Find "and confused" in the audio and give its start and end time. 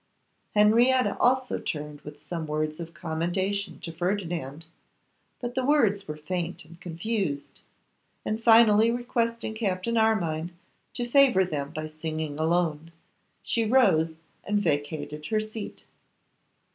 6.65-7.61